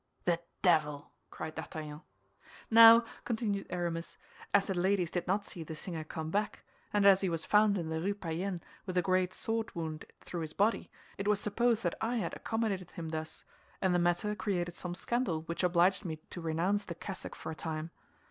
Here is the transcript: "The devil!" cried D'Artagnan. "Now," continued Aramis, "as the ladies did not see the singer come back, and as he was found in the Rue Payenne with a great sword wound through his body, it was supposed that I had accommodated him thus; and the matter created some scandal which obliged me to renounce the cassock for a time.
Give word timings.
"The 0.25 0.39
devil!" 0.63 1.11
cried 1.29 1.53
D'Artagnan. 1.53 2.01
"Now," 2.71 3.05
continued 3.23 3.67
Aramis, 3.69 4.17
"as 4.51 4.65
the 4.65 4.73
ladies 4.73 5.11
did 5.11 5.27
not 5.27 5.45
see 5.45 5.63
the 5.63 5.75
singer 5.75 6.03
come 6.03 6.31
back, 6.31 6.63
and 6.91 7.05
as 7.05 7.21
he 7.21 7.29
was 7.29 7.45
found 7.45 7.77
in 7.77 7.89
the 7.89 8.01
Rue 8.01 8.15
Payenne 8.15 8.61
with 8.87 8.97
a 8.97 9.03
great 9.03 9.31
sword 9.31 9.75
wound 9.75 10.05
through 10.19 10.41
his 10.41 10.53
body, 10.53 10.89
it 11.19 11.27
was 11.27 11.39
supposed 11.39 11.83
that 11.83 11.93
I 12.01 12.15
had 12.15 12.35
accommodated 12.35 12.89
him 12.89 13.09
thus; 13.09 13.45
and 13.79 13.93
the 13.93 13.99
matter 13.99 14.33
created 14.33 14.73
some 14.73 14.95
scandal 14.95 15.43
which 15.43 15.61
obliged 15.63 16.03
me 16.03 16.15
to 16.31 16.41
renounce 16.41 16.85
the 16.85 16.95
cassock 16.95 17.35
for 17.35 17.51
a 17.51 17.53
time. 17.55 17.91